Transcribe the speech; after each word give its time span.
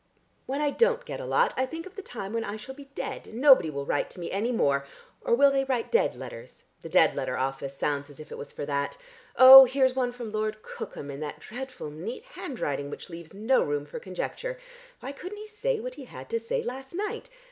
When 0.47 0.61
I 0.61 0.71
don't 0.71 1.05
get 1.05 1.19
a 1.19 1.27
lot, 1.27 1.53
I 1.55 1.67
think 1.67 1.85
of 1.85 1.95
the 1.95 2.01
time 2.01 2.33
when 2.33 2.43
I 2.43 2.57
shall 2.57 2.73
be 2.73 2.85
dead, 2.95 3.27
and 3.27 3.39
nobody 3.39 3.69
will 3.69 3.85
write 3.85 4.09
to 4.09 4.19
me 4.19 4.31
any 4.31 4.51
more. 4.51 4.83
Or 5.23 5.35
will 5.35 5.51
they 5.51 5.63
write 5.63 5.91
dead 5.91 6.15
letters? 6.15 6.63
The 6.81 6.89
dead 6.89 7.13
letter 7.13 7.37
office 7.37 7.77
sounds 7.77 8.09
as 8.09 8.19
if 8.19 8.31
it 8.31 8.37
was 8.39 8.51
for 8.51 8.65
that. 8.65 8.97
Oh, 9.35 9.65
here's 9.65 9.95
one 9.95 10.11
from 10.11 10.31
Lord 10.31 10.63
Cookham 10.63 11.11
in 11.11 11.19
that 11.19 11.39
dreadful 11.39 11.91
neat 11.91 12.25
handwriting 12.25 12.89
which 12.89 13.11
leaves 13.11 13.35
no 13.35 13.61
room 13.61 13.85
for 13.85 13.99
conjecture. 13.99 14.57
Why 15.01 15.11
couldn't 15.11 15.37
he 15.37 15.45
say 15.47 15.79
what 15.79 15.93
he 15.93 16.05
had 16.05 16.29
to 16.31 16.39
say 16.39 16.63
last 16.63 16.95
night? 16.95 17.29